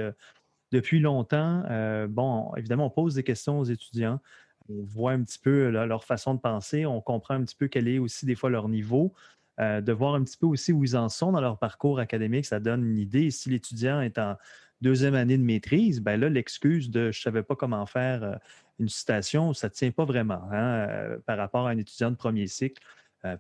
depuis 0.73 1.01
longtemps, 1.01 1.65
bon, 2.09 2.53
évidemment, 2.57 2.87
on 2.87 2.91
pose 2.91 3.15
des 3.15 3.23
questions 3.23 3.59
aux 3.59 3.65
étudiants 3.65 4.21
on 4.69 4.83
voit 4.83 5.13
un 5.13 5.23
petit 5.23 5.39
peu 5.39 5.69
leur 5.69 6.05
façon 6.05 6.35
de 6.35 6.41
penser, 6.41 6.87
on 6.87 7.01
comprend 7.01 7.35
un 7.35 7.45
petit 7.45 7.57
peu 7.57 7.69
quel 7.69 7.89
est 7.89 7.99
aussi 7.99 8.27
des 8.27 8.35
fois 8.35 8.51
leur 8.51 8.69
niveau, 8.69 9.13
euh, 9.61 9.81
de 9.81 9.93
voir 9.93 10.15
un 10.15 10.25
petit 10.25 10.37
peu 10.37 10.47
aussi 10.47 10.73
où 10.73 10.83
ils 10.83 10.97
en 10.97 11.09
sont 11.09 11.33
dans 11.33 11.41
leur 11.41 11.59
parcours 11.59 12.01
académique, 12.01 12.45
ça 12.45 12.59
donne 12.59 12.85
une 12.85 12.99
idée. 12.99 13.31
Si 13.31 13.51
l'étudiant 13.51 14.01
est 14.01 14.19
en 14.19 14.37
deuxième 14.81 15.15
année 15.15 15.39
de 15.39 15.45
maîtrise, 15.45 16.01
ben 16.01 16.19
là, 16.19 16.29
l'excuse 16.29 16.91
de 16.91 17.13
je 17.13 17.21
ne 17.21 17.23
savais 17.23 17.43
pas 17.43 17.55
comment 17.55 17.87
faire 17.87 18.25
euh, 18.25 18.35
une 18.81 18.89
citation, 18.89 19.53
ça 19.53 19.69
ne 19.69 19.73
tient 19.73 19.93
pas 19.93 20.05
vraiment 20.05 20.43
hein, 20.51 20.89
euh, 20.89 21.19
par 21.25 21.39
rapport 21.39 21.69
à 21.69 21.71
un 21.71 21.79
étudiant 21.79 22.11
de 22.11 22.17
premier 22.17 22.47
cycle, 22.47 22.83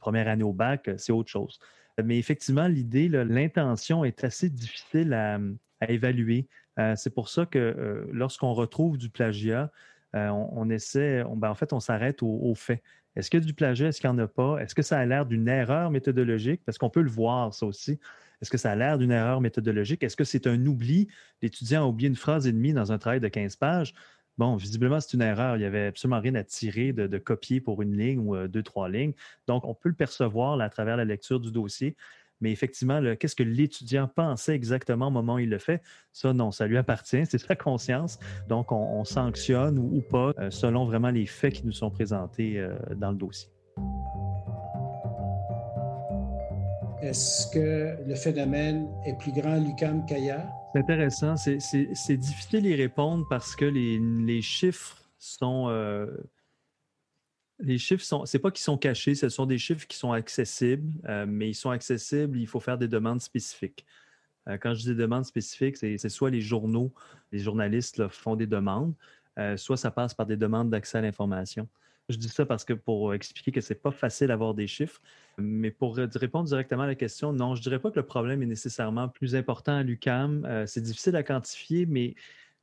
première 0.00 0.28
année 0.28 0.45
au 0.45 0.54
bac, 0.54 0.88
c'est 0.97 1.12
autre 1.12 1.28
chose. 1.28 1.59
Mais 2.02 2.19
effectivement, 2.19 2.66
l'idée, 2.66 3.09
l'intention 3.09 4.02
est 4.02 4.25
assez 4.25 4.49
difficile 4.49 5.12
à 5.12 5.38
évaluer. 5.87 6.49
c'est 6.97 7.12
pour 7.12 7.28
ça 7.28 7.45
que 7.45 8.09
lorsqu'on 8.11 8.54
retrouve 8.54 8.97
du 8.97 9.11
plagiat, 9.11 9.71
euh, 10.14 10.28
on, 10.28 10.71
essaie, 10.71 11.25
ben, 11.37 11.50
en 11.50 11.54
fait, 11.54 11.73
on 11.73 11.80
s'arrête 11.80 12.23
au, 12.23 12.54
fait. 12.54 12.83
Est-ce 13.16 13.30
qu'il 13.30 13.42
y 13.42 13.47
du 13.47 13.54
plagiat? 13.54 13.88
Est-ce 13.88 14.00
qu'il 14.00 14.11
n'y 14.11 14.16
en 14.16 14.18
a 14.18 14.28
pas? 14.28 14.59
Est-ce 14.59 14.75
que 14.75 14.83
ça 14.83 14.99
a 14.99 15.06
l'air 15.06 15.26
d'une 15.26 15.49
erreur 15.49 15.90
méthodologique? 15.90 16.62
Parce 16.64 16.78
qu'on 16.78 16.90
peut 16.90 17.02
le 17.02 17.11
voir, 17.11 17.52
ça 17.54 17.66
aussi. 17.66 17.99
Est-ce 18.40 18.50
que 18.50 18.59
ça 18.59 18.73
a 18.73 18.75
l'air 18.75 18.99
d'une 18.99 19.12
erreur 19.12 19.40
méthodologique? 19.40 20.02
Est-ce 20.02 20.16
que 20.16 20.25
c'est 20.25 20.47
un 20.47 20.66
oubli? 20.66 21.09
L'étudiant 21.42 21.85
a 21.85 21.87
oublié 21.87 22.09
une 22.09 22.16
phrase 22.16 22.47
et 22.47 22.52
demie 22.52 22.73
dans 22.73 22.92
un 22.92 22.99
travail 22.99 23.21
de 23.21 23.28
15 23.28 23.56
pages. 23.56 23.94
Bon, 24.37 24.56
visiblement, 24.56 25.00
c'est 25.00 25.14
une 25.14 25.23
erreur. 25.23 25.56
Il 25.56 25.61
n'y 25.61 25.64
avait 25.64 25.87
absolument 25.87 26.21
rien 26.21 26.35
à 26.35 26.42
tirer 26.42 26.92
de, 26.92 27.18
copier 27.18 27.61
pour 27.61 27.83
une 27.83 27.97
ligne 27.97 28.18
ou 28.18 28.35
euh, 28.35 28.49
deux, 28.49 28.62
trois 28.62 28.88
lignes. 28.88 29.14
Donc, 29.47 29.64
on 29.64 29.75
peut 29.75 29.88
le 29.88 29.94
percevoir 29.94 30.61
à 30.61 30.68
travers 30.68 30.97
la 30.97 31.04
lecture 31.04 31.38
du 31.38 31.52
dossier. 31.52 31.97
Mais 32.41 32.53
effectivement, 32.53 33.00
qu'est-ce 33.19 33.37
que 33.37 33.43
l'étudiant 33.43 34.09
pensait 34.09 34.55
exactement 34.55 35.09
au 35.09 35.11
moment 35.11 35.35
où 35.35 35.38
il 35.38 35.50
le 35.50 35.59
fait? 35.59 35.83
Ça, 36.12 36.33
non, 36.33 36.50
ça 36.50 36.67
lui 36.67 36.76
appartient, 36.76 37.25
c'est 37.29 37.38
sa 37.38 37.57
conscience. 37.57 38.19
Donc, 38.49 38.73
on, 38.73 39.05
sanctionne 39.05 39.79
ou, 39.79 40.00
pas 40.00 40.33
euh, 40.38 40.50
selon 40.50 40.85
vraiment 40.87 41.11
les 41.11 41.26
faits 41.26 41.55
qui 41.55 41.67
nous 41.67 41.73
sont 41.73 41.91
présentés 41.91 42.59
euh, 42.59 42.75
dans 42.97 43.11
le 43.11 43.17
dossier. 43.17 43.50
Est-ce 47.03 47.49
que 47.53 47.97
le 48.07 48.14
phénomène 48.14 48.88
est 49.05 49.19
plus 49.19 49.33
grand 49.33 49.53
à 49.53 49.59
l'UCAM 49.59 50.07
qu'ailleurs? 50.07 50.47
C'est 50.73 50.81
intéressant. 50.81 51.37
C'est 51.37 52.17
difficile 52.17 52.62
d'y 52.62 52.75
répondre 52.75 53.26
parce 53.29 53.55
que 53.55 53.67
les, 53.67 54.41
chiffres 54.41 54.97
sont, 55.19 55.67
euh, 55.69 56.07
les 57.64 57.78
chiffres 57.78 58.04
sont, 58.04 58.26
c'est 58.26 58.38
pas 58.38 58.50
qu'ils 58.50 58.62
sont 58.62 58.76
cachés, 58.78 59.14
ce 59.14 59.28
sont 59.28 59.47
des 59.47 59.59
chiffres 59.59 59.87
qui 59.87 59.97
sont 59.97 60.12
accessibles, 60.12 60.92
euh, 61.09 61.25
mais 61.26 61.49
ils 61.49 61.54
sont 61.54 61.71
accessibles, 61.71 62.38
il 62.38 62.47
faut 62.47 62.61
faire 62.61 62.78
des 62.78 62.88
demandes 62.88 63.21
spécifiques. 63.21 63.85
Euh, 64.49 64.59
quand 64.59 64.75
je 64.75 64.80
dis 64.80 64.88
des 64.88 64.94
demandes 64.94 65.25
spécifiques, 65.25 65.76
c'est, 65.76 65.99
soit 66.09 66.30
les 66.30 66.42
journaux, 66.42 66.92
les 67.33 67.38
journalistes 67.38 68.09
font 68.09 68.37
des 68.37 68.47
demandes, 68.47 68.94
euh, 69.38 69.56
soit 69.56 69.78
ça 69.78 69.90
passe 69.90 70.14
par 70.14 70.26
des 70.26 70.37
demandes 70.37 70.71
d'accès 70.71 70.99
à 70.99 71.00
l'information. 71.00 71.66
Je 72.11 72.18
dis 72.18 72.28
ça 72.28 72.44
parce 72.44 72.66
que 72.66 72.75
pour 72.75 73.14
expliquer 73.14 73.50
que 73.50 73.62
c'est 73.62 73.75
pas 73.75 73.90
facile 73.90 74.28
d'avoir 74.28 74.52
des 74.52 74.66
chiffres, 74.66 75.00
mais 75.38 75.71
pour 75.71 75.97
répondre 75.97 76.47
directement 76.47 76.83
à 76.83 76.87
la 76.87 76.94
question, 76.94 77.33
non, 77.33 77.54
je 77.54 77.62
dirais 77.62 77.78
pas 77.78 77.90
que 77.90 77.99
le 77.99 78.04
problème 78.04 78.42
est 78.42 78.47
nécessairement 78.47 79.09
plus 79.09 79.35
important 79.35 79.76
à 79.76 79.83
l'UCAM. 79.83 80.66
c'est 80.66 80.83
difficile 80.83 81.16
à 81.16 81.23
quantifier, 81.23 81.87
mais 81.87 82.14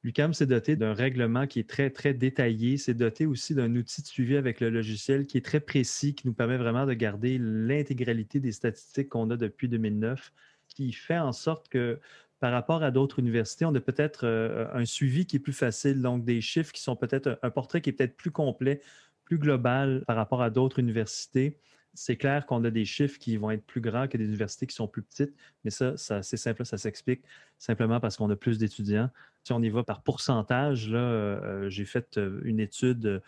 L'UCAM 0.03 0.34
s'est 0.34 0.48
doté 0.48 0.75
d'un 0.75 0.93
règlement 0.93 1.46
qui 1.46 1.60
est 1.60 1.70
très, 1.70 1.91
très 1.91 2.13
détaillé. 2.13 2.77
C'est 2.77 2.96
doté 2.96 3.27
aussi 3.27 3.53
d'un 3.53 3.75
outil 3.75 4.01
de 4.01 4.08
suivi 4.08 4.36
avec 4.36 4.60
le 4.60 4.72
logiciel 4.72 5.27
qui 5.27 5.38
est 5.38 5.46
très 5.46 5.60
précis, 5.60 6.15
qui 6.15 6.25
nous 6.25 6.34
permet 6.34 6.58
vraiment 6.58 6.88
de 6.88 6.93
garder 6.93 7.38
l'intégralité 7.39 8.39
des 8.39 8.51
statistiques 8.51 9.10
qu'on 9.10 9.29
a 9.29 9.38
depuis 9.38 9.67
2009, 9.70 10.34
qui 10.67 10.91
fait 10.91 11.20
en 11.20 11.31
sorte 11.31 11.70
que 11.70 12.00
par 12.39 12.51
rapport 12.51 12.81
à 12.81 12.89
d'autres 12.89 13.20
universités, 13.20 13.65
on 13.65 13.75
a 13.75 13.79
peut-être 13.79 14.25
euh, 14.25 14.67
un 14.74 14.86
suivi 14.86 15.27
qui 15.27 15.36
est 15.36 15.39
plus 15.39 15.53
facile, 15.53 16.01
donc 16.01 16.25
des 16.25 16.41
chiffres 16.41 16.72
qui 16.72 16.81
sont 16.81 16.96
peut-être 16.96 17.38
un 17.43 17.51
portrait 17.51 17.81
qui 17.81 17.91
est 17.91 17.93
peut-être 17.93 18.17
plus 18.17 18.31
complet, 18.31 18.81
plus 19.25 19.38
global 19.38 20.03
par 20.08 20.15
rapport 20.15 20.41
à 20.41 20.50
d'autres 20.50 20.79
universités. 20.79 21.60
C'est 21.94 22.16
clair 22.16 22.46
qu'on 22.46 22.64
a 22.64 22.70
des 22.70 22.86
chiffres 22.86 23.20
qui 23.20 23.38
vont 23.38 23.52
être 23.52 23.66
plus 23.66 23.82
grands 23.82 24.08
que 24.08 24.18
des 24.18 24.26
universités 24.26 24.66
qui 24.66 24.76
sont 24.76 24.88
plus 24.88 25.02
petites, 25.02 25.34
mais 25.64 25.72
ça, 25.72 25.96
c'est 25.98 26.38
simple, 26.38 26.66
ça 26.66 26.78
s'explique 26.78 27.22
simplement 27.58 28.00
parce 28.00 28.18
qu'on 28.18 28.30
a 28.30 28.36
plus 28.36 28.58
d'étudiants. 28.58 29.10
Si 29.44 29.54
on 29.54 29.62
y 29.62 29.70
va 29.70 29.84
par 29.84 30.02
pourcentage, 30.02 30.90
là, 30.90 31.00
euh, 31.00 31.70
j'ai 31.70 31.86
fait 31.86 32.18
euh, 32.18 32.42
une 32.44 32.60
étude 32.60 33.22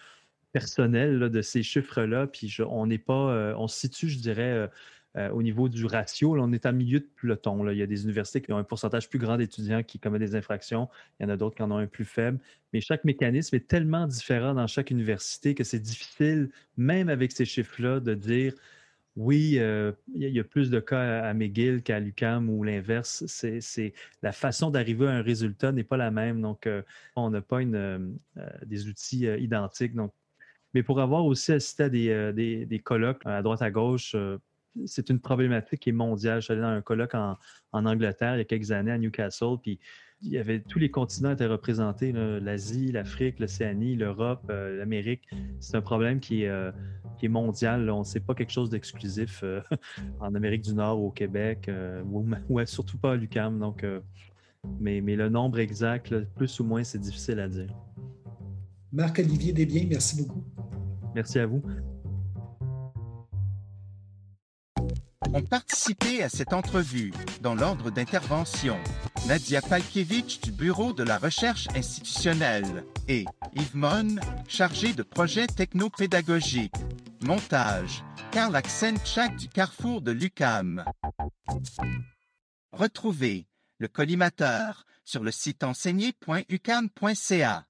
personnelle 0.51 1.19
de 1.29 1.41
ces 1.41 1.63
chiffres-là, 1.63 2.27
puis 2.27 2.55
on 2.67 2.87
n'est 2.87 2.99
pas, 2.99 3.31
euh, 3.31 3.55
on 3.57 3.67
se 3.67 3.79
situe, 3.79 4.09
je 4.09 4.19
dirais, 4.19 4.69
au 5.15 5.43
niveau 5.43 5.69
du 5.69 5.85
ratio. 5.85 6.35
on 6.39 6.51
est 6.53 6.65
à 6.65 6.71
milieu 6.71 6.99
de 6.99 7.07
peloton. 7.21 7.69
Il 7.69 7.77
y 7.77 7.83
a 7.83 7.87
des 7.87 8.03
universités 8.03 8.41
qui 8.41 8.51
ont 8.51 8.57
un 8.57 8.63
pourcentage 8.63 9.09
plus 9.09 9.19
grand 9.19 9.37
d'étudiants 9.37 9.83
qui 9.83 9.99
commettent 9.99 10.21
des 10.21 10.35
infractions. 10.35 10.89
Il 11.19 11.23
y 11.23 11.25
en 11.27 11.29
a 11.29 11.37
d'autres 11.37 11.55
qui 11.55 11.61
en 11.61 11.69
ont 11.69 11.77
un 11.77 11.85
plus 11.85 12.05
faible. 12.05 12.39
Mais 12.73 12.81
chaque 12.81 13.03
mécanisme 13.03 13.55
est 13.55 13.67
tellement 13.67 14.07
différent 14.07 14.55
dans 14.55 14.65
chaque 14.65 14.89
université 14.89 15.53
que 15.53 15.63
c'est 15.63 15.79
difficile, 15.79 16.49
même 16.77 17.09
avec 17.09 17.31
ces 17.31 17.45
chiffres-là, 17.45 17.99
de 17.99 18.15
dire 18.15 18.53
oui, 19.15 19.57
euh, 19.59 19.91
il 20.15 20.27
y 20.29 20.39
a 20.39 20.43
plus 20.43 20.71
de 20.71 20.79
cas 20.79 21.23
à 21.23 21.33
McGill 21.35 21.83
qu'à 21.83 21.99
l'UCAM 21.99 22.49
ou 22.49 22.63
l'inverse. 22.63 23.23
C'est, 23.27 23.93
la 24.23 24.31
façon 24.31 24.71
d'arriver 24.71 25.07
à 25.07 25.11
un 25.11 25.21
résultat 25.21 25.71
n'est 25.71 25.83
pas 25.83 25.97
la 25.97 26.09
même. 26.09 26.41
Donc, 26.41 26.65
euh, 26.65 26.81
on 27.15 27.29
n'a 27.29 27.41
pas 27.41 27.61
euh, 27.61 27.99
des 28.65 28.87
outils 28.87 29.27
identiques. 29.27 29.93
Donc, 29.93 30.11
mais 30.73 30.81
pour 30.81 30.99
avoir 30.99 31.25
aussi 31.25 31.51
assisté 31.51 31.83
à 31.83 31.89
des, 32.31 32.81
colloques 32.83 33.21
à 33.25 33.43
droite 33.43 33.61
à 33.61 33.69
gauche, 33.69 34.15
c'est 34.85 35.09
une 35.09 35.19
problématique 35.19 35.79
qui 35.79 35.89
est 35.89 35.93
mondiale. 35.93 36.41
Je 36.41 36.45
suis 36.45 36.53
allé 36.53 36.61
dans 36.61 36.67
un 36.67 36.81
colloque 36.81 37.15
en, 37.15 37.37
en 37.71 37.85
Angleterre 37.85 38.35
il 38.35 38.39
y 38.39 38.41
a 38.41 38.45
quelques 38.45 38.71
années 38.71 38.91
à 38.91 38.97
Newcastle, 38.97 39.57
puis 39.61 39.79
il 40.23 40.31
y 40.31 40.37
avait 40.37 40.61
tous 40.61 40.79
les 40.79 40.89
continents 40.89 41.31
étaient 41.31 41.45
représentés, 41.45 42.13
l'Asie, 42.13 42.91
l'Afrique, 42.91 43.39
l'Océanie, 43.39 43.95
l'Europe, 43.95 44.43
euh, 44.49 44.77
l'Amérique. 44.77 45.27
C'est 45.59 45.75
un 45.75 45.81
problème 45.81 46.19
qui 46.19 46.43
est, 46.43 46.49
euh, 46.49 46.71
qui 47.17 47.25
est 47.25 47.29
mondial. 47.29 47.89
On 47.89 47.99
ne 47.99 48.03
sait 48.03 48.21
pas 48.21 48.33
quelque 48.33 48.51
chose 48.51 48.69
d'exclusif 48.69 49.41
euh, 49.43 49.61
en 50.21 50.33
Amérique 50.33 50.61
du 50.61 50.73
Nord 50.73 51.01
ou 51.01 51.07
au 51.07 51.11
Québec, 51.11 51.69
ou, 52.49 52.65
surtout 52.65 52.97
pas 52.97 53.13
à 53.13 53.15
l'UCAM. 53.15 53.59
Donc, 53.59 53.85
mais, 54.79 55.01
mais, 55.01 55.15
le 55.15 55.27
nombre 55.27 55.59
exact, 55.59 56.17
plus 56.35 56.59
ou 56.59 56.63
moins, 56.63 56.83
c'est 56.83 56.99
difficile 56.99 57.39
à 57.39 57.49
dire. 57.49 57.73
Marc-Olivier 58.93 59.51
Desbiens, 59.51 59.87
merci 59.89 60.21
beaucoup. 60.21 60.43
Merci 61.13 61.39
à 61.39 61.45
vous. 61.45 61.61
Ont 65.33 65.41
participé 65.41 66.23
à 66.23 66.29
cette 66.29 66.53
entrevue, 66.53 67.11
dans 67.41 67.55
l'ordre 67.55 67.89
d'intervention, 67.89 68.77
Nadia 69.27 69.61
Palkiewicz 69.61 70.39
du 70.41 70.51
Bureau 70.51 70.93
de 70.93 71.03
la 71.03 71.17
recherche 71.17 71.67
institutionnelle 71.75 72.85
et 73.07 73.25
Yves 73.55 73.75
Mon, 73.75 74.15
chargé 74.47 74.93
de 74.93 75.03
projets 75.03 75.47
technopédagogiques. 75.47 76.75
Montage, 77.21 78.03
Karl 78.31 78.55
Aksenchak 78.55 79.35
du 79.37 79.47
Carrefour 79.47 80.01
de 80.01 80.11
l'UCAM. 80.11 80.83
Retrouvez 82.71 83.47
le 83.79 83.87
collimateur 83.87 84.85
sur 85.03 85.23
le 85.23 85.31
site 85.31 85.63
enseigné.ucam.ca. 85.63 87.65